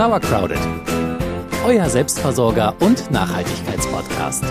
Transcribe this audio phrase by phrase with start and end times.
[0.00, 0.56] Sauercrowded,
[1.62, 4.44] euer Selbstversorger und Nachhaltigkeitspodcast.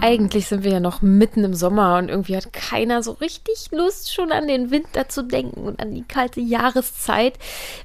[0.00, 4.12] Eigentlich sind wir ja noch mitten im Sommer und irgendwie hat keiner so richtig Lust,
[4.12, 7.34] schon an den Winter zu denken und an die kalte Jahreszeit.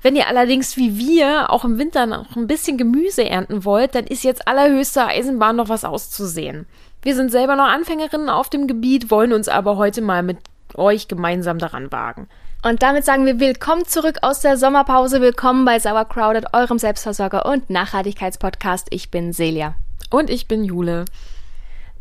[0.02, 4.08] Wenn ihr allerdings wie wir auch im Winter noch ein bisschen Gemüse ernten wollt, dann
[4.08, 6.66] ist jetzt allerhöchste Eisenbahn noch was auszusehen.
[7.04, 10.38] Wir sind selber noch Anfängerinnen auf dem Gebiet, wollen uns aber heute mal mit
[10.78, 12.28] euch gemeinsam daran wagen.
[12.66, 15.20] Und damit sagen wir willkommen zurück aus der Sommerpause.
[15.20, 18.88] Willkommen bei Sauercrowded, eurem Selbstversorger und Nachhaltigkeitspodcast.
[18.92, 19.76] Ich bin Celia.
[20.10, 21.06] Und ich bin Jule.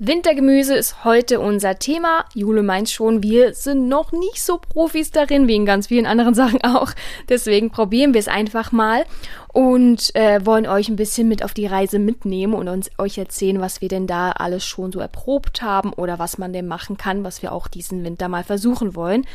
[0.04, 2.24] Wintergemüse ist heute unser Thema.
[2.34, 6.34] Jule meint schon, wir sind noch nicht so Profis darin, wie in ganz vielen anderen
[6.34, 6.92] Sachen auch.
[7.28, 9.04] Deswegen probieren wir es einfach mal
[9.52, 13.60] und äh, wollen euch ein bisschen mit auf die Reise mitnehmen und uns euch erzählen,
[13.60, 17.22] was wir denn da alles schon so erprobt haben oder was man denn machen kann,
[17.22, 19.26] was wir auch diesen Winter mal versuchen wollen.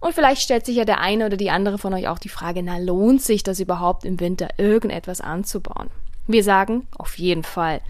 [0.00, 2.62] Und vielleicht stellt sich ja der eine oder die andere von euch auch die Frage,
[2.62, 5.88] na lohnt sich das überhaupt im Winter irgendetwas anzubauen?
[6.26, 7.80] Wir sagen auf jeden Fall.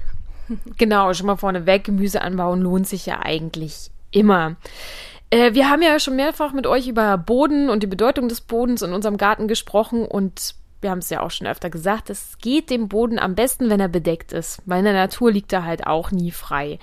[0.76, 4.56] Genau, schon mal vorneweg, Gemüse anbauen lohnt sich ja eigentlich immer.
[5.30, 8.82] Äh, wir haben ja schon mehrfach mit euch über Boden und die Bedeutung des Bodens
[8.82, 12.70] in unserem Garten gesprochen und wir haben es ja auch schon öfter gesagt, es geht
[12.70, 15.86] dem Boden am besten, wenn er bedeckt ist, weil in der Natur liegt er halt
[15.86, 16.78] auch nie frei.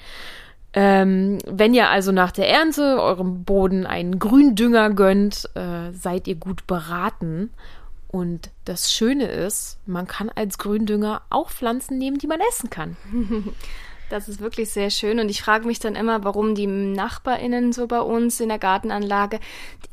[0.74, 6.36] Ähm, wenn ihr also nach der Ernte eurem Boden einen Gründünger gönnt, äh, seid ihr
[6.36, 7.52] gut beraten
[8.08, 12.98] und das Schöne ist, man kann als Gründünger auch Pflanzen nehmen, die man essen kann.
[14.10, 17.86] Das ist wirklich sehr schön und ich frage mich dann immer, warum die Nachbarinnen so
[17.86, 19.40] bei uns in der Gartenanlage,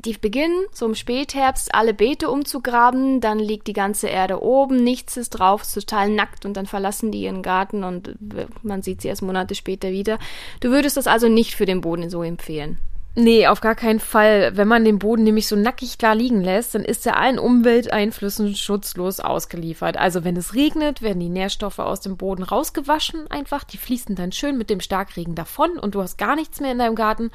[0.07, 5.19] die beginnen so im Spätherbst alle Beete umzugraben, dann liegt die ganze Erde oben, nichts
[5.19, 8.17] ist drauf, ist total nackt und dann verlassen die ihren Garten und
[8.63, 10.19] man sieht sie erst Monate später wieder.
[10.61, 12.79] Du würdest das also nicht für den Boden so empfehlen?
[13.19, 14.59] Nee, auf gar keinen Fall.
[14.59, 18.55] Wenn man den Boden nämlich so nackig da liegen lässt, dann ist er allen Umwelteinflüssen
[18.55, 19.97] schutzlos ausgeliefert.
[19.97, 23.65] Also wenn es regnet, werden die Nährstoffe aus dem Boden rausgewaschen einfach.
[23.65, 26.79] Die fließen dann schön mit dem Starkregen davon und du hast gar nichts mehr in
[26.79, 27.31] deinem Garten.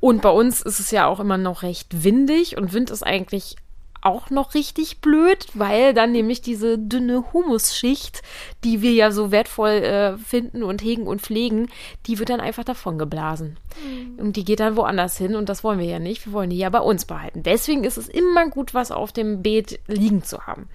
[0.00, 3.56] Und bei uns ist es ja auch immer noch recht windig und Wind ist eigentlich
[4.02, 8.22] auch noch richtig blöd, weil dann nämlich diese dünne Humusschicht,
[8.64, 11.68] die wir ja so wertvoll äh, finden und hegen und pflegen,
[12.06, 13.58] die wird dann einfach davon geblasen.
[13.84, 14.18] Mhm.
[14.18, 16.26] Und die geht dann woanders hin und das wollen wir ja nicht.
[16.26, 17.42] Wir wollen die ja bei uns behalten.
[17.42, 20.68] Deswegen ist es immer gut, was auf dem Beet liegen zu haben.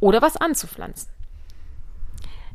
[0.00, 1.10] Oder was anzupflanzen.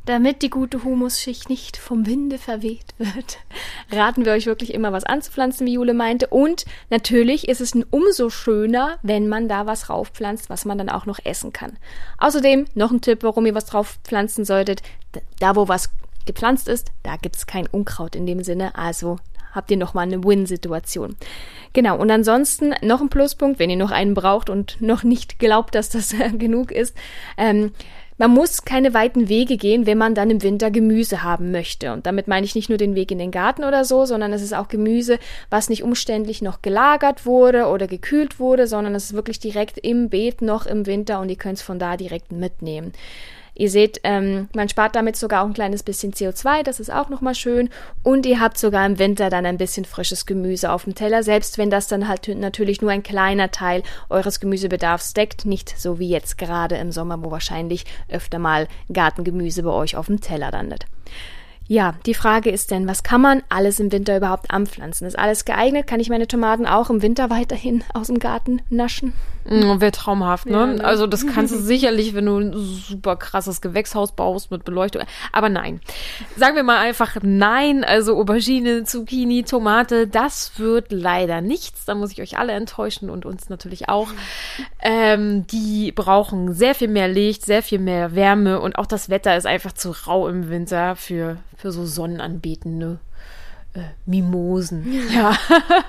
[0.05, 3.39] Damit die gute Humusschicht nicht vom Winde verweht wird,
[3.91, 6.27] raten wir euch wirklich immer was anzupflanzen, wie Jule meinte.
[6.27, 11.07] Und natürlich ist es umso schöner, wenn man da was raufpflanzt, was man dann auch
[11.07, 11.77] noch essen kann.
[12.19, 14.83] Außerdem noch ein Tipp, warum ihr was draufpflanzen solltet.
[15.39, 15.89] Da, wo was
[16.25, 18.75] gepflanzt ist, da gibt es kein Unkraut in dem Sinne.
[18.75, 19.17] Also
[19.55, 21.15] habt ihr nochmal eine Win-Situation.
[21.73, 25.73] Genau, und ansonsten noch ein Pluspunkt, wenn ihr noch einen braucht und noch nicht glaubt,
[25.73, 26.95] dass das genug ist.
[27.37, 27.71] Ähm,
[28.17, 31.91] man muss keine weiten Wege gehen, wenn man dann im Winter Gemüse haben möchte.
[31.91, 34.41] Und damit meine ich nicht nur den Weg in den Garten oder so, sondern es
[34.41, 39.13] ist auch Gemüse, was nicht umständlich noch gelagert wurde oder gekühlt wurde, sondern es ist
[39.13, 42.93] wirklich direkt im Beet noch im Winter und ihr könnt es von da direkt mitnehmen.
[43.57, 47.07] Ihr seht, ähm, man spart damit sogar auch ein kleines bisschen CO2, das ist auch
[47.07, 47.69] nochmal schön.
[48.03, 51.57] Und ihr habt sogar im Winter dann ein bisschen frisches Gemüse auf dem Teller, selbst
[51.57, 56.09] wenn das dann halt natürlich nur ein kleiner Teil eures Gemüsebedarfs deckt, nicht so wie
[56.09, 60.85] jetzt gerade im Sommer, wo wahrscheinlich öfter mal Gartengemüse bei euch auf dem Teller landet.
[61.67, 65.07] Ja, die Frage ist denn, was kann man alles im Winter überhaupt anpflanzen?
[65.07, 65.87] Ist alles geeignet?
[65.87, 69.13] Kann ich meine Tomaten auch im Winter weiterhin aus dem Garten naschen?
[69.45, 70.57] Mm, Wäre traumhaft, ne?
[70.57, 70.83] Ja, ne?
[70.83, 75.03] Also das kannst du sicherlich, wenn du ein super krasses Gewächshaus baust mit Beleuchtung.
[75.31, 75.81] Aber nein.
[76.35, 77.83] Sagen wir mal einfach nein.
[77.83, 81.85] Also Aubergine, Zucchini, Tomate, das wird leider nichts.
[81.85, 84.09] Da muss ich euch alle enttäuschen und uns natürlich auch.
[84.81, 89.37] Ähm, die brauchen sehr viel mehr Licht, sehr viel mehr Wärme und auch das Wetter
[89.37, 92.99] ist einfach zu rau im Winter für für so sonnenanbetende
[93.75, 95.09] äh, Mimosen.
[95.13, 95.37] Ja.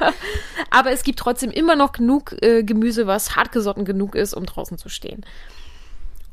[0.70, 4.78] Aber es gibt trotzdem immer noch genug äh, Gemüse, was hartgesotten genug ist, um draußen
[4.78, 5.24] zu stehen.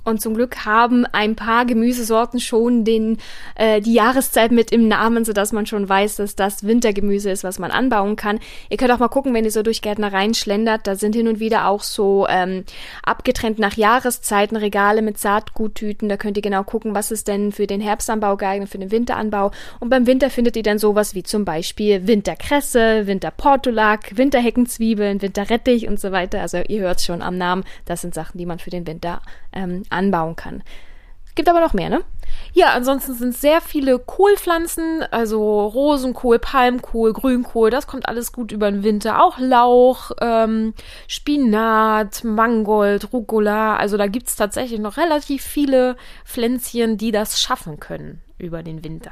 [0.03, 3.17] Und zum Glück haben ein paar Gemüsesorten schon den,
[3.55, 7.59] äh, die Jahreszeit mit im Namen, sodass man schon weiß, dass das Wintergemüse ist, was
[7.59, 8.39] man anbauen kann.
[8.69, 11.39] Ihr könnt auch mal gucken, wenn ihr so durch Gärtnereien schlendert, da sind hin und
[11.39, 12.65] wieder auch so ähm,
[13.03, 16.09] abgetrennt nach Jahreszeiten Regale mit Saatguttüten.
[16.09, 19.51] Da könnt ihr genau gucken, was ist denn für den Herbstanbau geeignet, für den Winteranbau.
[19.79, 25.99] Und beim Winter findet ihr dann sowas wie zum Beispiel Winterkresse, Winterportulak, Winterheckenzwiebeln, Winterrettich und
[25.99, 26.41] so weiter.
[26.41, 29.21] Also ihr hört schon am Namen, das sind Sachen, die man für den Winter
[29.53, 30.63] ähm, anbauen kann.
[31.35, 32.01] Gibt aber noch mehr, ne?
[32.53, 38.69] Ja, ansonsten sind sehr viele Kohlpflanzen, also Rosenkohl, Palmkohl, Grünkohl, das kommt alles gut über
[38.69, 39.23] den Winter.
[39.23, 40.75] Auch Lauch, ähm,
[41.07, 43.75] Spinat, Mangold, Rucola.
[43.77, 45.95] Also da gibt's tatsächlich noch relativ viele
[46.25, 49.11] Pflänzchen, die das schaffen können über den Winter.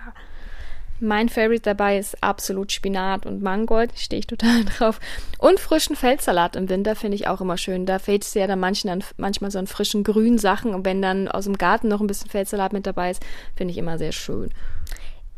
[1.03, 4.99] Mein Favorite dabei ist absolut Spinat und Mangold, stehe ich total drauf.
[5.39, 7.87] Und frischen Feldsalat im Winter finde ich auch immer schön.
[7.87, 10.75] Da fehlt es ja dann manchen an, manchmal so an frischen grünen Sachen.
[10.75, 13.25] Und wenn dann aus dem Garten noch ein bisschen Feldsalat mit dabei ist,
[13.55, 14.51] finde ich immer sehr schön.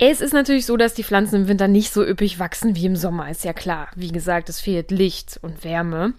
[0.05, 2.97] Es ist natürlich so, dass die Pflanzen im Winter nicht so üppig wachsen wie im
[2.97, 3.87] Sommer, ist ja klar.
[3.95, 6.11] Wie gesagt, es fehlt Licht und Wärme.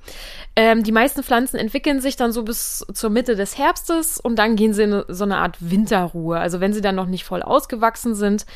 [0.56, 4.56] Ähm, die meisten Pflanzen entwickeln sich dann so bis zur Mitte des Herbstes und dann
[4.56, 6.38] gehen sie in so eine Art Winterruhe.
[6.38, 8.46] Also wenn sie dann noch nicht voll ausgewachsen sind,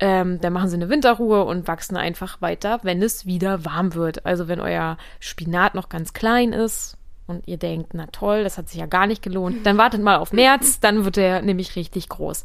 [0.00, 4.26] ähm, dann machen sie eine Winterruhe und wachsen einfach weiter, wenn es wieder warm wird.
[4.26, 8.68] Also wenn euer Spinat noch ganz klein ist und ihr denkt, na toll, das hat
[8.68, 12.08] sich ja gar nicht gelohnt, dann wartet mal auf März, dann wird der nämlich richtig
[12.08, 12.44] groß.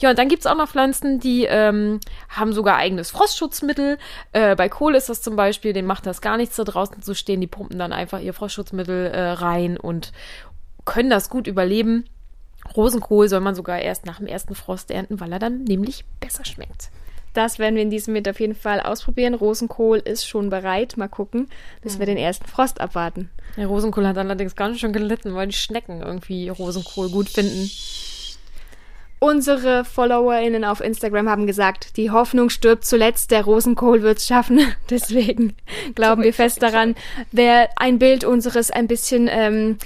[0.00, 3.98] Ja, und dann gibt's auch noch Pflanzen, die ähm, haben sogar eigenes Frostschutzmittel.
[4.32, 7.14] Äh, bei Kohl ist das zum Beispiel, denen macht das gar nichts, da draußen zu
[7.14, 7.40] stehen.
[7.40, 10.12] Die pumpen dann einfach ihr Frostschutzmittel äh, rein und
[10.84, 12.04] können das gut überleben.
[12.76, 16.44] Rosenkohl soll man sogar erst nach dem ersten Frost ernten, weil er dann nämlich besser
[16.44, 16.90] schmeckt.
[17.36, 19.34] Das werden wir in diesem Winter auf jeden Fall ausprobieren.
[19.34, 20.96] Rosenkohl ist schon bereit.
[20.96, 21.48] Mal gucken,
[21.82, 21.98] bis mhm.
[21.98, 23.28] wir den ersten Frost abwarten.
[23.58, 27.70] Der Rosenkohl hat allerdings ganz schön gelitten, weil die Schnecken irgendwie Rosenkohl gut finden.
[29.18, 34.60] Unsere FollowerInnen auf Instagram haben gesagt, die Hoffnung stirbt zuletzt, der Rosenkohl wird's schaffen.
[34.90, 35.54] Deswegen
[35.94, 36.94] glauben wir fest daran,
[37.32, 39.76] wer ein Bild unseres ein bisschen ähm,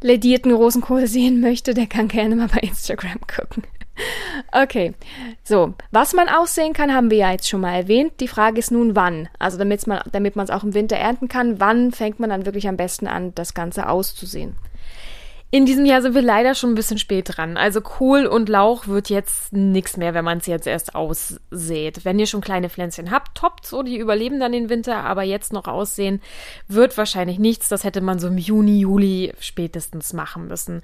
[0.00, 3.64] ledierten Rosenkohl sehen möchte, der kann gerne mal bei Instagram gucken.
[4.52, 4.94] Okay,
[5.44, 8.14] so, was man aussehen kann, haben wir ja jetzt schon mal erwähnt.
[8.20, 9.28] Die Frage ist nun, wann.
[9.38, 12.46] Also damit man damit man es auch im Winter ernten kann, wann fängt man dann
[12.46, 14.56] wirklich am besten an, das Ganze auszusehen?
[15.54, 17.56] In diesem Jahr sind wir leider schon ein bisschen spät dran.
[17.56, 22.04] Also Kohl und Lauch wird jetzt nichts mehr, wenn man es jetzt erst aussät.
[22.04, 25.52] Wenn ihr schon kleine Pflänzchen habt, toppt so, die überleben dann den Winter, aber jetzt
[25.52, 26.20] noch aussehen
[26.66, 27.68] wird wahrscheinlich nichts.
[27.68, 30.82] Das hätte man so im Juni, Juli spätestens machen müssen.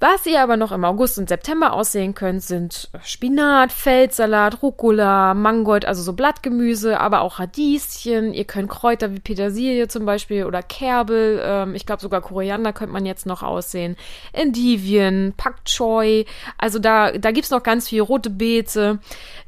[0.00, 5.84] Was ihr aber noch im August und September aussehen könnt, sind Spinat, Feldsalat, Rucola, Mangold,
[5.86, 8.32] also so Blattgemüse, aber auch Radieschen.
[8.32, 12.92] Ihr könnt Kräuter wie Petersilie zum Beispiel oder Kerbel, ähm, ich glaube sogar Koriander könnte
[12.92, 13.96] man jetzt noch aussehen,
[14.32, 16.26] Endivien, Pak Choi,
[16.58, 19.00] also da, da gibt's noch ganz viel rote Beete.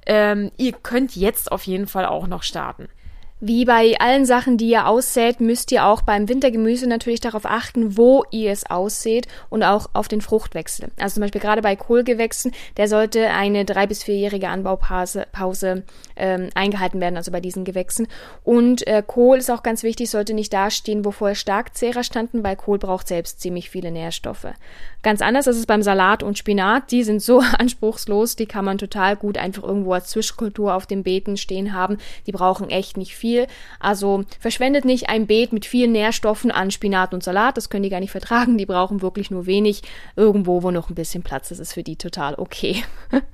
[0.04, 2.88] Ähm, ihr könnt jetzt auf jeden Fall auch noch starten.
[3.42, 7.96] Wie bei allen Sachen, die ihr aussät, müsst ihr auch beim Wintergemüse natürlich darauf achten,
[7.96, 10.90] wo ihr es aussät und auch auf den Fruchtwechsel.
[11.00, 15.84] Also zum Beispiel gerade bei Kohlgewächsen, der sollte eine drei- bis vierjährige Anbaupause Pause,
[16.20, 18.06] ähm, eingehalten werden, also bei diesen Gewächsen.
[18.44, 22.56] Und äh, Kohl ist auch ganz wichtig, sollte nicht dastehen, wo vorher Starkzehrer standen, weil
[22.56, 24.46] Kohl braucht selbst ziemlich viele Nährstoffe.
[25.02, 26.90] Ganz anders ist es beim Salat und Spinat.
[26.90, 31.02] Die sind so anspruchslos, die kann man total gut einfach irgendwo als Zwischenkultur auf den
[31.02, 31.98] Beeten stehen haben.
[32.26, 33.46] Die brauchen echt nicht viel.
[33.78, 37.56] Also verschwendet nicht ein Beet mit vielen Nährstoffen an Spinat und Salat.
[37.56, 38.58] Das können die gar nicht vertragen.
[38.58, 39.82] Die brauchen wirklich nur wenig.
[40.16, 42.84] Irgendwo, wo noch ein bisschen Platz ist, ist für die total okay.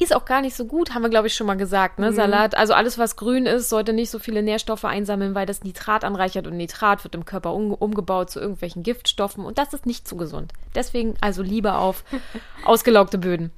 [0.00, 1.98] Ist auch gar nicht so gut, haben wir, glaube ich, schon mal gesagt.
[1.98, 2.10] Ne?
[2.10, 2.14] Mhm.
[2.14, 6.04] Salat, also alles, was grün ist, sollte nicht so viele Nährstoffe einsammeln, weil das Nitrat
[6.04, 10.06] anreichert und Nitrat wird im Körper um, umgebaut zu irgendwelchen Giftstoffen und das ist nicht
[10.06, 10.52] zu gesund.
[10.74, 12.04] Deswegen also lieber auf
[12.64, 13.50] ausgelaugte Böden.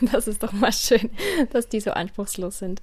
[0.00, 1.10] Das ist doch mal schön,
[1.52, 2.82] dass die so anspruchslos sind.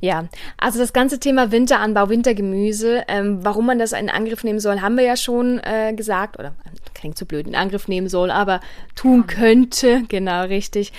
[0.00, 4.80] Ja, also das ganze Thema Winteranbau, Wintergemüse, ähm, warum man das in Angriff nehmen soll,
[4.80, 6.54] haben wir ja schon äh, gesagt, oder
[6.94, 8.60] klingt zu blöd, in Angriff nehmen soll, aber
[8.94, 10.92] tun könnte, genau richtig.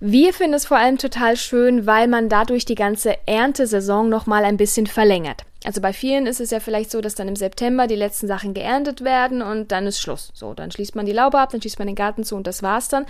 [0.00, 4.56] Wir finden es vor allem total schön, weil man dadurch die ganze Erntesaison nochmal ein
[4.56, 5.44] bisschen verlängert.
[5.68, 8.54] Also bei vielen ist es ja vielleicht so, dass dann im September die letzten Sachen
[8.54, 10.30] geerntet werden und dann ist Schluss.
[10.32, 12.62] So, dann schließt man die Laube ab, dann schließt man den Garten zu und das
[12.62, 13.04] war's dann.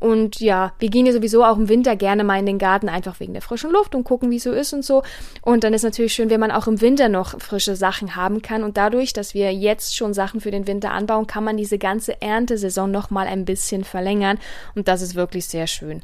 [0.00, 3.20] Und ja, wir gehen ja sowieso auch im Winter gerne mal in den Garten, einfach
[3.20, 5.02] wegen der frischen Luft und gucken, wie es so ist und so.
[5.40, 8.64] Und dann ist natürlich schön, wenn man auch im Winter noch frische Sachen haben kann.
[8.64, 12.20] Und dadurch, dass wir jetzt schon Sachen für den Winter anbauen, kann man diese ganze
[12.20, 14.38] Erntesaison noch mal ein bisschen verlängern.
[14.74, 16.02] Und das ist wirklich sehr schön.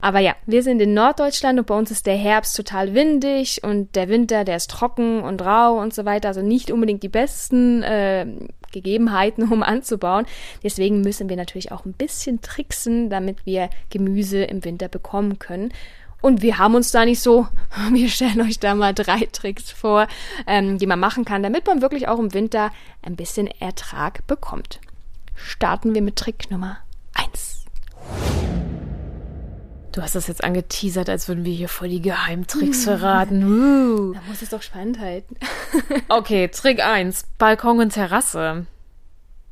[0.00, 3.94] Aber ja, wir sind in Norddeutschland und bei uns ist der Herbst total windig und
[3.96, 6.28] der Winter, der ist trocken und rau und so weiter.
[6.28, 8.26] Also nicht unbedingt die besten äh,
[8.72, 10.26] Gegebenheiten, um anzubauen.
[10.62, 15.72] Deswegen müssen wir natürlich auch ein bisschen tricksen, damit wir Gemüse im Winter bekommen können.
[16.20, 17.48] Und wir haben uns da nicht so,
[17.90, 20.06] wir stellen euch da mal drei Tricks vor,
[20.46, 22.70] ähm, die man machen kann, damit man wirklich auch im Winter
[23.02, 24.80] ein bisschen Ertrag bekommt.
[25.34, 26.78] Starten wir mit Trick Nummer
[27.14, 27.64] eins.
[29.94, 33.44] Du hast das jetzt angeteasert, als würden wir hier voll die Geheimtricks verraten.
[33.44, 34.12] Uh.
[34.12, 35.36] Da muss es doch spannend halten.
[36.08, 37.26] okay, Trick 1.
[37.38, 38.66] Balkon und Terrasse.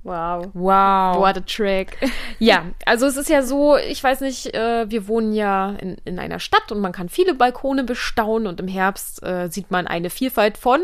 [0.03, 0.49] Wow.
[0.53, 1.19] Wow.
[1.19, 1.97] What a track.
[2.41, 6.19] Ja, also es ist ja so, ich weiß nicht, äh, wir wohnen ja in, in
[6.19, 10.11] einer Stadt und man kann viele Balkone bestaunen und im Herbst äh, sieht man eine
[10.11, 10.81] Vielfalt von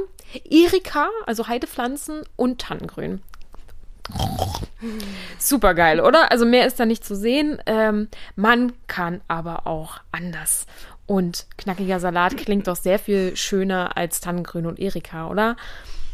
[0.48, 3.22] Erika, also Heidepflanzen und Tannengrün.
[5.38, 6.30] Super geil, oder?
[6.30, 7.60] Also mehr ist da nicht zu sehen.
[7.66, 10.66] Ähm, man kann aber auch anders.
[11.06, 15.56] Und knackiger Salat klingt doch sehr viel schöner als Tannengrün und Erika, oder?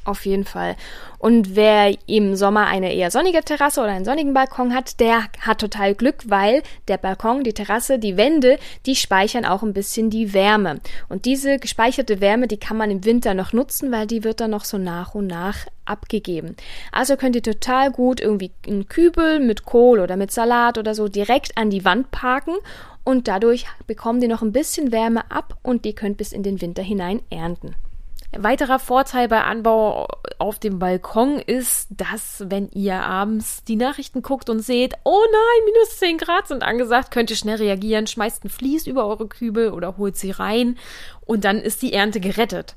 [0.04, 0.76] Auf jeden Fall.
[1.18, 5.60] Und wer im Sommer eine eher sonnige Terrasse oder einen sonnigen Balkon hat, der hat
[5.60, 10.34] total Glück, weil der Balkon, die Terrasse, die Wände, die speichern auch ein bisschen die
[10.34, 10.80] Wärme.
[11.08, 14.50] Und diese gespeicherte Wärme, die kann man im Winter noch nutzen, weil die wird dann
[14.50, 15.56] noch so nach und nach
[15.86, 16.56] abgegeben.
[16.92, 21.08] Also könnt ihr total gut irgendwie einen Kübel mit Kohl oder mit Salat oder so
[21.08, 22.54] direkt an die Wand parken
[23.04, 26.60] und dadurch bekommt ihr noch ein bisschen Wärme ab und die könnt bis in den
[26.60, 27.74] Winter hinein ernten.
[28.38, 34.50] Weiterer Vorteil bei Anbau auf dem Balkon ist, dass wenn ihr abends die Nachrichten guckt
[34.50, 38.48] und seht, oh nein, minus 10 Grad sind angesagt, könnt ihr schnell reagieren, schmeißt ein
[38.50, 40.76] Vlies über eure Kübel oder holt sie rein
[41.24, 42.76] und dann ist die Ernte gerettet.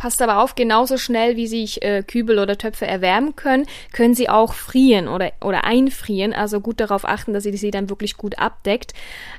[0.00, 4.30] Passt aber auf, genauso schnell wie sich äh, Kübel oder Töpfe erwärmen können, können sie
[4.30, 6.32] auch frieren oder, oder einfrieren.
[6.32, 8.94] Also gut darauf achten, dass ihr sie dann wirklich gut abdeckt.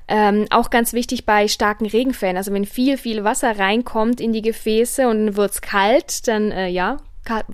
[0.07, 2.37] Ähm, auch ganz wichtig bei starken Regenfällen.
[2.37, 6.67] Also wenn viel, viel Wasser reinkommt in die Gefäße und dann wird's kalt, dann äh,
[6.67, 6.97] ja,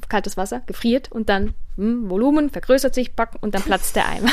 [0.10, 4.32] kaltes Wasser, gefriert und dann hm, Volumen vergrößert sich, back, und dann platzt der Eimer.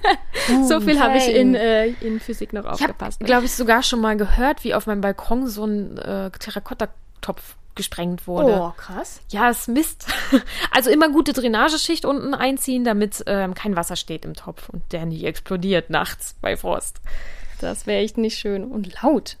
[0.66, 3.18] so viel habe ich in, äh, in Physik noch aufgepasst.
[3.20, 6.30] Ich habe, glaube ich, sogar schon mal gehört, wie auf meinem Balkon so ein äh,
[6.30, 8.60] Terrakotta-Topf gesprengt wurde.
[8.60, 9.20] Oh, krass.
[9.30, 10.06] Ja, es Mist.
[10.70, 15.06] Also immer gute Drainageschicht unten einziehen, damit ähm, kein Wasser steht im Topf und der
[15.06, 17.00] nicht explodiert nachts bei Frost.
[17.60, 19.36] Das wäre echt nicht schön und laut.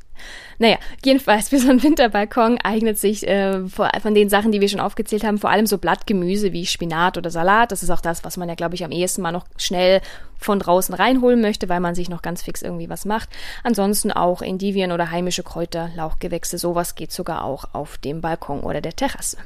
[0.58, 4.80] Naja, jedenfalls für so einen Winterbalkon eignet sich äh, von den Sachen, die wir schon
[4.80, 7.72] aufgezählt haben, vor allem so Blattgemüse wie Spinat oder Salat.
[7.72, 10.00] Das ist auch das, was man ja, glaube ich, am ehesten mal noch schnell
[10.38, 13.28] von draußen reinholen möchte, weil man sich noch ganz fix irgendwie was macht.
[13.64, 18.80] Ansonsten auch Endivien oder heimische Kräuter, Lauchgewächse, sowas geht sogar auch auf dem Balkon oder
[18.80, 19.38] der Terrasse.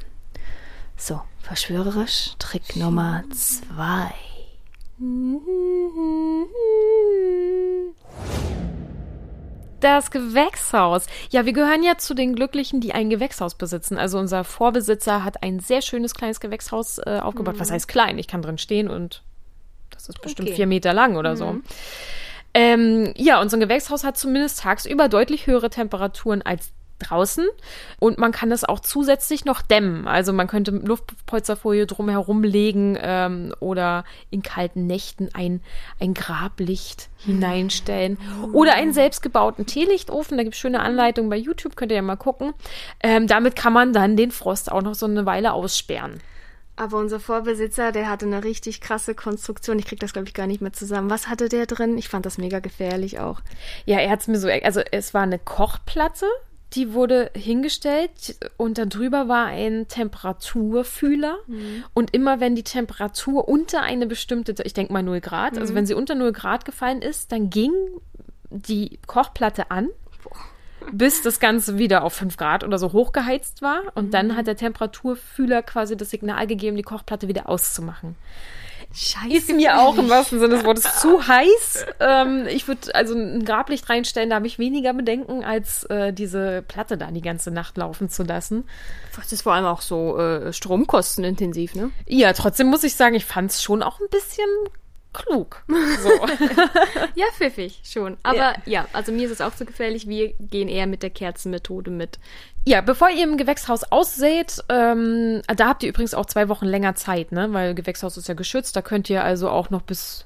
[0.97, 4.11] So, verschwörerisch, Trick Nummer zwei.
[9.81, 11.07] Das Gewächshaus.
[11.31, 13.97] Ja, wir gehören ja zu den Glücklichen, die ein Gewächshaus besitzen.
[13.97, 17.55] Also unser Vorbesitzer hat ein sehr schönes kleines Gewächshaus äh, aufgebaut.
[17.55, 17.59] Mhm.
[17.59, 18.17] Was heißt klein?
[18.17, 19.23] Ich kann drin stehen und
[19.89, 20.55] das ist bestimmt okay.
[20.55, 21.37] vier Meter lang oder mhm.
[21.37, 21.55] so.
[22.53, 26.71] Ähm, ja, unser Gewächshaus hat zumindest tagsüber deutlich höhere Temperaturen als
[27.09, 27.47] draußen
[27.99, 30.07] und man kann das auch zusätzlich noch dämmen.
[30.07, 35.61] Also man könnte Luftpolsterfolie drumherum legen ähm, oder in kalten Nächten ein,
[35.99, 38.17] ein Grablicht hineinstellen
[38.53, 40.37] oder einen selbstgebauten Teelichtofen.
[40.37, 42.53] Da gibt es schöne Anleitungen bei YouTube, könnt ihr ja mal gucken.
[43.01, 46.21] Ähm, damit kann man dann den Frost auch noch so eine Weile aussperren.
[46.81, 49.77] Aber unser Vorbesitzer, der hatte eine richtig krasse Konstruktion.
[49.77, 51.09] Ich krieg das, glaube ich, gar nicht mehr zusammen.
[51.09, 51.97] Was hatte der drin?
[51.97, 53.41] Ich fand das mega gefährlich auch.
[53.85, 56.25] Ja, er hat es mir so, also es war eine Kochplatte,
[56.73, 61.37] die wurde hingestellt und darüber war ein Temperaturfühler.
[61.47, 61.83] Mhm.
[61.93, 65.61] Und immer wenn die Temperatur unter eine bestimmte, ich denke mal 0 Grad, also mhm.
[65.61, 67.71] also wenn sie unter 0 Grad gefallen ist, dann ging
[68.49, 69.89] die Kochplatte an,
[70.91, 73.81] bis das Ganze wieder auf 5 Grad oder so hochgeheizt war.
[73.95, 74.11] Und mhm.
[74.11, 78.15] dann hat der Temperaturfühler quasi das Signal gegeben, die Kochplatte wieder auszumachen.
[78.93, 79.35] Scheiße.
[79.35, 81.85] Ist mir auch im wahrsten Sinne des Wortes zu heiß.
[81.99, 86.61] Ähm, ich würde also ein Grablicht reinstellen, da habe ich weniger Bedenken, als äh, diese
[86.67, 88.65] Platte da die ganze Nacht laufen zu lassen.
[89.15, 91.91] Das ist vor allem auch so äh, stromkostenintensiv, ne?
[92.07, 94.47] Ja, trotzdem muss ich sagen, ich fand es schon auch ein bisschen
[95.13, 95.63] klug.
[95.67, 96.09] So.
[97.15, 98.17] ja, pfiffig schon.
[98.23, 98.55] Aber ja.
[98.65, 98.87] ja.
[98.93, 100.07] also mir ist es auch zu gefährlich.
[100.07, 102.19] Wir gehen eher mit der Kerzenmethode mit.
[102.63, 106.93] Ja, bevor ihr im Gewächshaus aussät, ähm, da habt ihr übrigens auch zwei Wochen länger
[106.93, 107.51] Zeit, ne?
[107.53, 108.75] Weil Gewächshaus ist ja geschützt.
[108.75, 110.25] Da könnt ihr also auch noch bis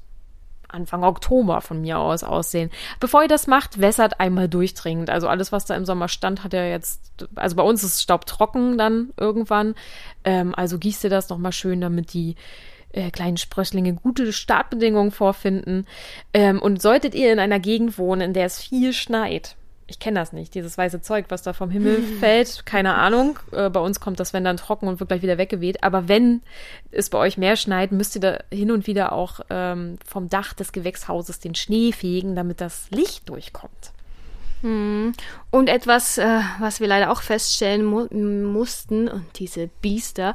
[0.68, 2.70] Anfang Oktober von mir aus aussehen.
[3.00, 5.10] Bevor ihr das macht, wässert einmal durchdringend.
[5.10, 7.02] Also alles, was da im Sommer stand, hat ja jetzt,
[7.36, 9.76] also bei uns ist Staub trocken dann irgendwann.
[10.26, 12.36] Ähm, also gießt ihr das nochmal schön, damit die
[12.92, 15.88] äh, kleinen Sprösslinge gute Startbedingungen vorfinden.
[16.34, 19.56] Ähm, und solltet ihr in einer Gegend wohnen, in der es viel schneit,
[19.88, 23.40] ich kenne das nicht, dieses weiße Zeug, was da vom Himmel fällt, keine Ahnung.
[23.52, 25.84] Äh, bei uns kommt das, wenn dann trocken und wird gleich wieder weggeweht.
[25.84, 26.42] Aber wenn
[26.92, 30.54] es bei euch mehr schneit, müsst ihr da hin und wieder auch ähm, vom Dach
[30.54, 33.92] des Gewächshauses den Schnee fegen, damit das Licht durchkommt.
[34.62, 35.14] Hm.
[35.52, 40.34] Und etwas, äh, was wir leider auch feststellen mu mussten, und diese Biester,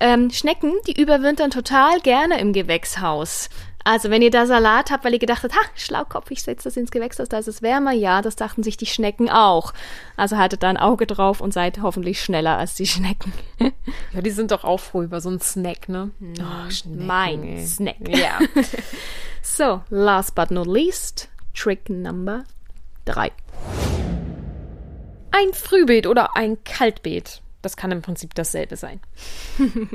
[0.00, 3.48] ähm, Schnecken, die überwintern total gerne im Gewächshaus.
[3.84, 6.76] Also, wenn ihr da Salat habt, weil ihr gedacht habt, ha, Schlaukopf, ich setze das
[6.78, 7.92] ins Gewächshaus, da ist es wärmer.
[7.92, 9.74] Ja, das dachten sich die Schnecken auch.
[10.16, 13.32] Also haltet da ein Auge drauf und seid hoffentlich schneller als die Schnecken.
[14.12, 16.10] Ja, die sind doch auch froh über so einen Snack, ne?
[16.20, 17.66] Oh, Schnecken, mein ey.
[17.66, 17.96] Snack.
[18.08, 18.38] Ja.
[19.42, 22.44] So, last but not least, Trick Number
[23.04, 23.30] drei.
[25.30, 27.42] Ein Frühbeet oder ein Kaltbeet.
[27.60, 29.00] Das kann im Prinzip dasselbe sein.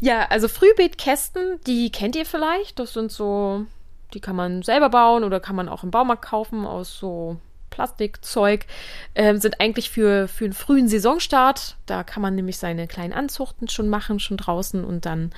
[0.00, 2.78] ja, also Frühbeetkästen, die kennt ihr vielleicht.
[2.78, 3.66] Das sind so,
[4.14, 7.36] die kann man selber bauen oder kann man auch im Baumarkt kaufen aus so
[7.68, 8.66] Plastikzeug.
[9.14, 11.76] Ähm, sind eigentlich für, für einen frühen Saisonstart.
[11.86, 15.32] Da kann man nämlich seine kleinen Anzuchten schon machen, schon draußen und dann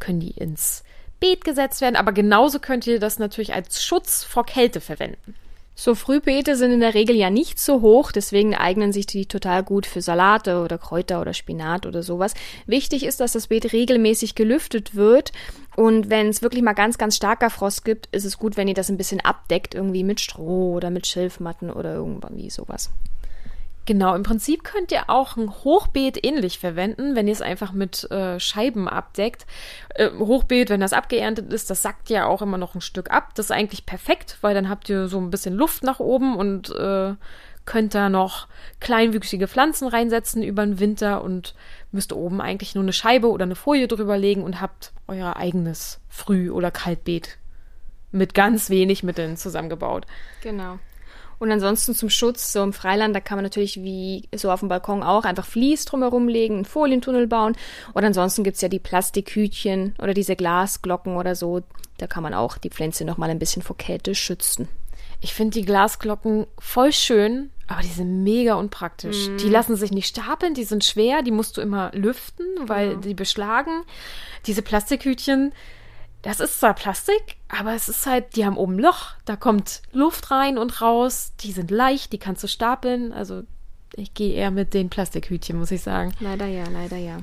[0.00, 0.82] können die ins
[1.20, 1.96] Beet gesetzt werden.
[1.96, 5.34] Aber genauso könnt ihr das natürlich als Schutz vor Kälte verwenden.
[5.80, 9.62] So Frühbeete sind in der Regel ja nicht so hoch, deswegen eignen sich die total
[9.62, 12.34] gut für Salate oder Kräuter oder Spinat oder sowas.
[12.66, 15.30] Wichtig ist, dass das Beet regelmäßig gelüftet wird
[15.76, 18.74] und wenn es wirklich mal ganz, ganz starker Frost gibt, ist es gut, wenn ihr
[18.74, 22.90] das ein bisschen abdeckt, irgendwie mit Stroh oder mit Schilfmatten oder irgendwie sowas.
[23.88, 28.04] Genau, im Prinzip könnt ihr auch ein Hochbeet ähnlich verwenden, wenn ihr es einfach mit
[28.10, 29.46] äh, Scheiben abdeckt.
[29.94, 33.34] Äh, Hochbeet, wenn das abgeerntet ist, das sackt ja auch immer noch ein Stück ab.
[33.34, 36.68] Das ist eigentlich perfekt, weil dann habt ihr so ein bisschen Luft nach oben und
[36.68, 37.14] äh,
[37.64, 38.46] könnt da noch
[38.80, 41.54] kleinwüchsige Pflanzen reinsetzen über den Winter und
[41.90, 45.98] müsst oben eigentlich nur eine Scheibe oder eine Folie drüber legen und habt euer eigenes
[46.10, 47.38] Früh- oder Kaltbeet
[48.12, 50.04] mit ganz wenig Mitteln zusammengebaut.
[50.42, 50.78] Genau.
[51.38, 54.68] Und ansonsten zum Schutz, so im Freiland, da kann man natürlich wie so auf dem
[54.68, 57.56] Balkon auch einfach Vlies drumherum legen, einen Folientunnel bauen.
[57.94, 61.62] Oder ansonsten gibt's ja die Plastikhütchen oder diese Glasglocken oder so.
[61.98, 64.68] Da kann man auch die Pflänze nochmal ein bisschen vor Kälte schützen.
[65.20, 69.28] Ich finde die Glasglocken voll schön, aber die sind mega unpraktisch.
[69.40, 73.14] Die lassen sich nicht stapeln, die sind schwer, die musst du immer lüften, weil die
[73.14, 73.82] beschlagen.
[74.46, 75.52] Diese Plastikhütchen,
[76.22, 79.82] das ist zwar Plastik, aber es ist halt, die haben oben ein Loch, da kommt
[79.92, 83.12] Luft rein und raus, die sind leicht, die kannst du stapeln.
[83.12, 83.42] Also
[83.94, 86.12] ich gehe eher mit den Plastikhütchen, muss ich sagen.
[86.20, 87.18] Leider ja, leider ja.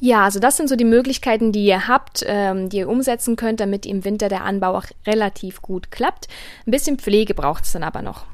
[0.00, 3.60] Ja, also das sind so die Möglichkeiten, die ihr habt, ähm, die ihr umsetzen könnt,
[3.60, 6.28] damit im Winter der Anbau auch relativ gut klappt.
[6.66, 8.24] Ein bisschen Pflege braucht es dann aber noch.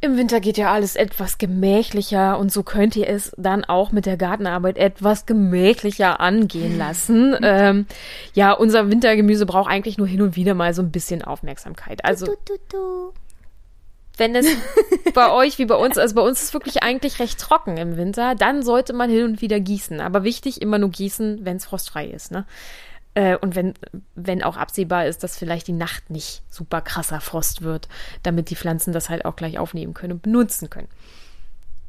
[0.00, 4.04] Im Winter geht ja alles etwas gemächlicher und so könnt ihr es dann auch mit
[4.04, 7.34] der Gartenarbeit etwas gemächlicher angehen lassen.
[7.42, 7.86] ähm,
[8.34, 12.04] ja, unser Wintergemüse braucht eigentlich nur hin und wieder mal so ein bisschen Aufmerksamkeit.
[12.04, 12.26] Also
[14.18, 14.46] wenn es
[15.14, 17.96] bei euch wie bei uns, also bei uns ist es wirklich eigentlich recht trocken im
[17.96, 20.00] Winter, dann sollte man hin und wieder gießen.
[20.00, 22.32] Aber wichtig, immer nur gießen, wenn es frostfrei ist.
[22.32, 22.44] Ne?
[23.16, 23.74] Äh, und wenn,
[24.14, 27.88] wenn auch absehbar ist, dass vielleicht die Nacht nicht super krasser Frost wird,
[28.22, 30.88] damit die Pflanzen das halt auch gleich aufnehmen können und benutzen können.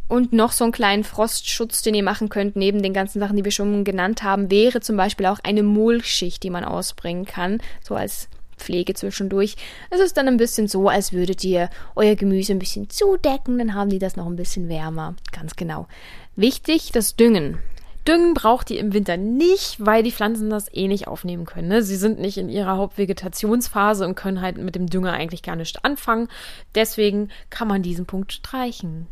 [0.07, 3.43] Und noch so einen kleinen Frostschutz, den ihr machen könnt, neben den ganzen Sachen, die
[3.43, 7.95] wir schon genannt haben, wäre zum Beispiel auch eine Mulchschicht, die man ausbringen kann, so
[7.95, 9.57] als Pflege zwischendurch.
[9.89, 13.73] Es ist dann ein bisschen so, als würdet ihr euer Gemüse ein bisschen zudecken, dann
[13.73, 15.15] haben die das noch ein bisschen wärmer.
[15.33, 15.89] Ganz genau.
[16.37, 17.59] Wichtig, das Düngen.
[18.07, 21.67] Düngen braucht ihr im Winter nicht, weil die Pflanzen das eh nicht aufnehmen können.
[21.67, 21.83] Ne?
[21.83, 25.83] Sie sind nicht in ihrer Hauptvegetationsphase und können halt mit dem Dünger eigentlich gar nicht
[25.83, 26.29] anfangen.
[26.73, 29.07] Deswegen kann man diesen Punkt streichen.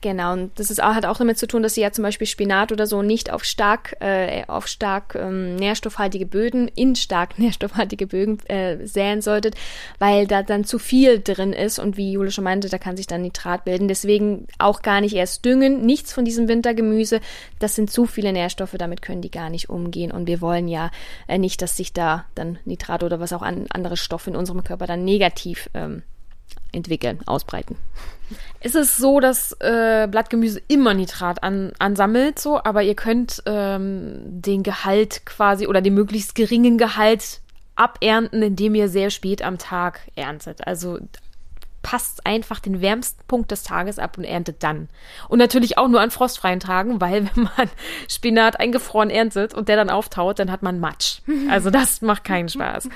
[0.00, 2.28] Genau, und das ist auch, hat auch damit zu tun, dass ihr ja zum Beispiel
[2.28, 8.06] Spinat oder so nicht auf stark, äh, auf stark ähm, nährstoffhaltige Böden, in stark nährstoffhaltige
[8.06, 9.56] Böden äh, säen solltet,
[9.98, 13.08] weil da dann zu viel drin ist und wie Jule schon meinte, da kann sich
[13.08, 13.88] dann Nitrat bilden.
[13.88, 17.20] Deswegen auch gar nicht erst düngen, nichts von diesem Wintergemüse.
[17.58, 20.12] Das sind zu viele Nährstoffe, damit können die gar nicht umgehen.
[20.12, 20.92] Und wir wollen ja
[21.26, 24.62] äh, nicht, dass sich da dann Nitrat oder was auch an andere Stoffe in unserem
[24.62, 26.04] Körper dann negativ ähm,
[26.72, 27.76] entwickeln, ausbreiten.
[28.60, 34.20] Es ist so, dass äh, Blattgemüse immer Nitrat an, ansammelt, so, aber ihr könnt ähm,
[34.24, 37.40] den Gehalt quasi oder den möglichst geringen Gehalt
[37.76, 40.66] abernten, indem ihr sehr spät am Tag erntet.
[40.66, 40.98] Also
[41.82, 44.88] passt einfach den wärmsten Punkt des Tages ab und erntet dann.
[45.28, 47.70] Und natürlich auch nur an frostfreien Tagen, weil wenn man
[48.08, 51.20] Spinat eingefroren erntet und der dann auftaut, dann hat man Matsch.
[51.48, 52.88] Also das macht keinen Spaß.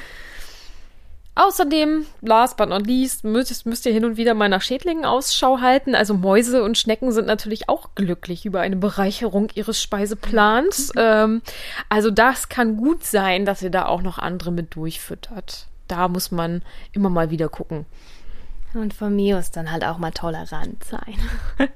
[1.35, 5.61] Außerdem, last but not least, müsst, müsst ihr hin und wieder mal nach Schädlingen Ausschau
[5.61, 5.95] halten.
[5.95, 10.93] Also Mäuse und Schnecken sind natürlich auch glücklich über eine Bereicherung ihres Speiseplans.
[10.97, 11.41] ähm,
[11.89, 15.69] also das kann gut sein, dass ihr da auch noch andere mit durchfüttert.
[15.89, 17.87] Da muss man immer mal wieder gucken.
[18.75, 21.17] Und von mir aus dann halt auch mal tolerant sein.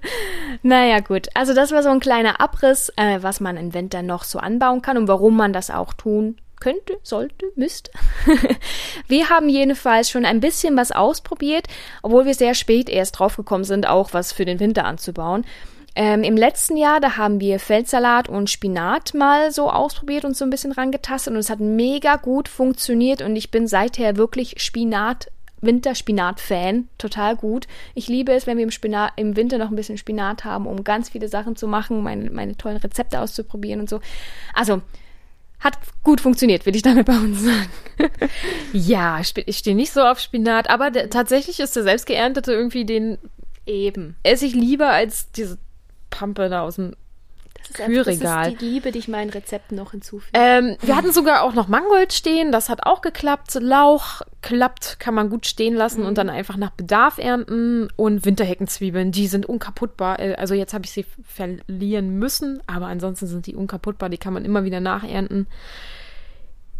[0.62, 1.28] naja, gut.
[1.34, 4.82] Also das war so ein kleiner Abriss, äh, was man im Winter noch so anbauen
[4.82, 7.90] kann und warum man das auch tun könnte, sollte, müsste.
[9.08, 11.66] wir haben jedenfalls schon ein bisschen was ausprobiert,
[12.02, 15.44] obwohl wir sehr spät erst draufgekommen sind, auch was für den Winter anzubauen.
[15.98, 20.44] Ähm, Im letzten Jahr, da haben wir Feldsalat und Spinat mal so ausprobiert und so
[20.44, 25.28] ein bisschen rangetastet und es hat mega gut funktioniert und ich bin seither wirklich Spinat
[25.62, 27.66] Winterspinat-Fan, total gut.
[27.94, 30.84] Ich liebe es, wenn wir im, Spinat, im Winter noch ein bisschen Spinat haben, um
[30.84, 34.00] ganz viele Sachen zu machen, meine, meine tollen Rezepte auszuprobieren und so.
[34.54, 34.82] Also,
[35.58, 37.70] hat gut funktioniert, will ich damit bei uns sagen.
[38.72, 43.18] ja, ich stehe nicht so auf Spinat, aber der, tatsächlich ist der selbstgeerntete irgendwie den
[43.66, 45.58] eben esse ich lieber als diese
[46.10, 46.94] Pampe da aus dem
[47.68, 48.44] das ist Kühlregal.
[48.44, 50.30] Das ist die Liebe, die ich meinen Rezepten noch hinzufüge.
[50.34, 53.54] Ähm, wir hatten sogar auch noch Mangold stehen, das hat auch geklappt.
[53.60, 56.08] Lauch klappt, kann man gut stehen lassen mhm.
[56.08, 57.88] und dann einfach nach Bedarf ernten.
[57.96, 60.20] Und Winterheckenzwiebeln, die sind unkaputtbar.
[60.20, 64.32] Äh, also jetzt habe ich sie verlieren müssen, aber ansonsten sind die unkaputtbar, die kann
[64.32, 65.46] man immer wieder nachernten.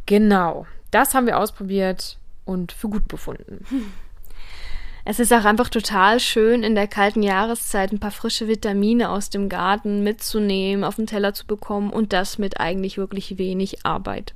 [0.06, 3.64] Genau, das haben wir ausprobiert und für gut befunden.
[3.68, 3.92] Hm.
[5.08, 9.30] Es ist auch einfach total schön, in der kalten Jahreszeit ein paar frische Vitamine aus
[9.30, 14.34] dem Garten mitzunehmen, auf den Teller zu bekommen und das mit eigentlich wirklich wenig Arbeit.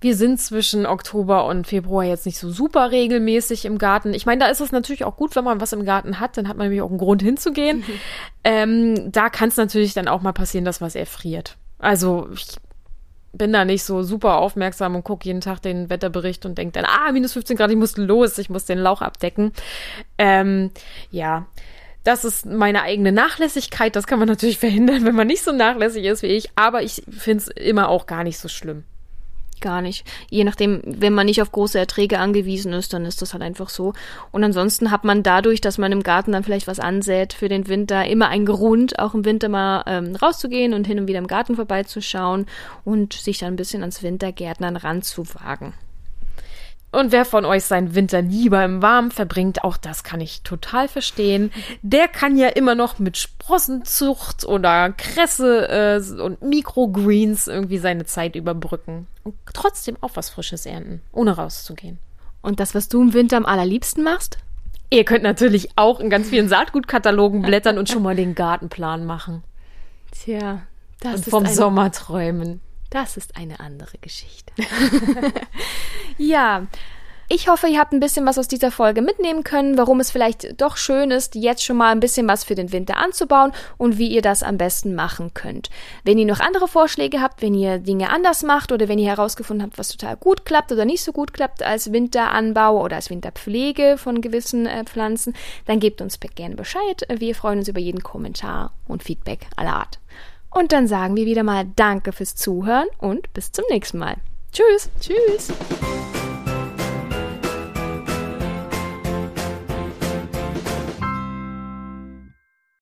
[0.00, 4.14] Wir sind zwischen Oktober und Februar jetzt nicht so super regelmäßig im Garten.
[4.14, 6.46] Ich meine, da ist es natürlich auch gut, wenn man was im Garten hat, dann
[6.46, 7.78] hat man nämlich auch einen Grund hinzugehen.
[7.78, 7.84] Mhm.
[8.44, 11.58] Ähm, da kann es natürlich dann auch mal passieren, dass was erfriert.
[11.78, 12.56] Also ich
[13.32, 16.84] bin da nicht so super aufmerksam und gucke jeden Tag den Wetterbericht und denke dann,
[16.84, 19.52] ah, minus 15 Grad, ich muss los, ich muss den Lauch abdecken.
[20.18, 20.70] Ähm,
[21.10, 21.46] ja,
[22.04, 23.96] das ist meine eigene Nachlässigkeit.
[23.96, 26.50] Das kann man natürlich verhindern, wenn man nicht so nachlässig ist wie ich.
[26.56, 28.84] Aber ich finde es immer auch gar nicht so schlimm
[29.60, 30.06] gar nicht.
[30.30, 33.68] Je nachdem, wenn man nicht auf große Erträge angewiesen ist, dann ist das halt einfach
[33.68, 33.92] so.
[34.30, 37.68] Und ansonsten hat man dadurch, dass man im Garten dann vielleicht was ansät für den
[37.68, 41.26] Winter, immer einen Grund, auch im Winter mal ähm, rauszugehen und hin und wieder im
[41.26, 42.46] Garten vorbeizuschauen
[42.84, 45.74] und sich dann ein bisschen ans Wintergärtnern ranzuwagen.
[46.92, 50.88] Und wer von euch seinen Winter lieber im Warmen verbringt, auch das kann ich total
[50.88, 51.50] verstehen.
[51.80, 58.36] Der kann ja immer noch mit Sprossenzucht oder Kresse äh, und Mikrogreens irgendwie seine Zeit
[58.36, 59.06] überbrücken.
[59.24, 61.98] Und trotzdem auch was Frisches ernten, ohne rauszugehen.
[62.42, 64.36] Und das, was du im Winter am allerliebsten machst?
[64.90, 69.42] Ihr könnt natürlich auch in ganz vielen Saatgutkatalogen blättern und schon mal den Gartenplan machen.
[70.10, 70.60] Tja,
[71.00, 72.60] das und ist vom Sommer träumen.
[72.92, 74.52] Das ist eine andere Geschichte.
[76.18, 76.66] ja.
[77.34, 80.60] Ich hoffe, ihr habt ein bisschen was aus dieser Folge mitnehmen können, warum es vielleicht
[80.60, 84.08] doch schön ist, jetzt schon mal ein bisschen was für den Winter anzubauen und wie
[84.08, 85.70] ihr das am besten machen könnt.
[86.04, 89.64] Wenn ihr noch andere Vorschläge habt, wenn ihr Dinge anders macht oder wenn ihr herausgefunden
[89.64, 93.96] habt, was total gut klappt oder nicht so gut klappt als Winteranbau oder als Winterpflege
[93.96, 97.06] von gewissen äh, Pflanzen, dann gebt uns gerne Bescheid.
[97.08, 100.01] Wir freuen uns über jeden Kommentar und Feedback aller Art.
[100.54, 104.16] Und dann sagen wir wieder mal Danke fürs Zuhören und bis zum nächsten Mal.
[104.52, 104.90] Tschüss.
[105.00, 105.52] Tschüss.